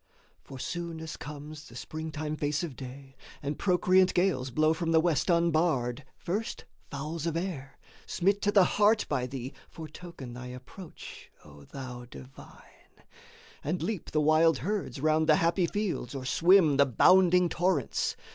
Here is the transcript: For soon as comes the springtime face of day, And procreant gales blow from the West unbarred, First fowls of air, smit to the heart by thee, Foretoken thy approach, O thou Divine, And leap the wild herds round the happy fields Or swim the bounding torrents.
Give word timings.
For 0.43 0.57
soon 0.57 0.99
as 0.99 1.15
comes 1.15 1.69
the 1.69 1.75
springtime 1.75 2.35
face 2.35 2.63
of 2.63 2.75
day, 2.75 3.15
And 3.43 3.59
procreant 3.59 4.15
gales 4.15 4.49
blow 4.49 4.73
from 4.73 4.93
the 4.93 4.99
West 4.99 5.29
unbarred, 5.29 6.05
First 6.17 6.65
fowls 6.89 7.27
of 7.27 7.37
air, 7.37 7.77
smit 8.07 8.41
to 8.41 8.51
the 8.51 8.63
heart 8.63 9.05
by 9.07 9.27
thee, 9.27 9.53
Foretoken 9.69 10.33
thy 10.33 10.47
approach, 10.47 11.29
O 11.45 11.65
thou 11.65 12.05
Divine, 12.05 13.03
And 13.63 13.83
leap 13.83 14.09
the 14.09 14.21
wild 14.21 14.57
herds 14.57 14.99
round 14.99 15.29
the 15.29 15.35
happy 15.35 15.67
fields 15.67 16.15
Or 16.15 16.25
swim 16.25 16.77
the 16.77 16.87
bounding 16.87 17.47
torrents. 17.47 18.15